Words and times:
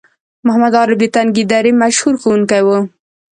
محمد 0.45 0.73
عارف 0.79 0.97
د 0.99 1.03
تنگي 1.15 1.43
درې 1.53 1.71
مشهور 1.81 2.13
ښوونکی 2.21 2.61
وو 2.65 2.79